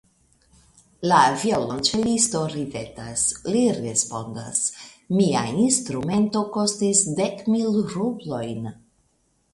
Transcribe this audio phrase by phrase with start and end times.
[1.09, 3.25] La violonĉelisto ridetas;
[3.57, 4.63] li respondas:
[5.19, 8.69] Mia instrumento kostis dek mil rublojn.